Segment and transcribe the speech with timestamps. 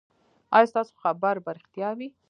[0.55, 2.07] ایا ستاسو خبر به ریښتیا وي؟